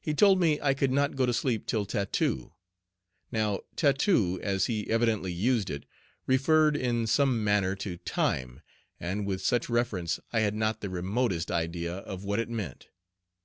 He 0.00 0.14
told 0.14 0.38
me 0.38 0.60
I 0.62 0.74
could 0.74 0.92
not 0.92 1.16
go 1.16 1.26
to 1.26 1.32
sleep 1.32 1.66
till 1.66 1.84
"tattoo." 1.84 2.52
Now 3.32 3.62
tattoo, 3.74 4.38
as 4.44 4.66
he 4.66 4.88
evidently 4.88 5.32
used 5.32 5.70
it, 5.70 5.86
referred 6.24 6.76
in 6.76 7.08
some 7.08 7.42
manner 7.42 7.74
to 7.74 7.96
time, 7.96 8.60
and 9.00 9.26
with 9.26 9.40
such 9.40 9.68
reference 9.68 10.20
I 10.32 10.38
had 10.42 10.54
not 10.54 10.82
the 10.82 10.88
remotest 10.88 11.50
idea 11.50 11.96
of 11.96 12.22
what 12.22 12.38
it 12.38 12.48
meant. 12.48 12.90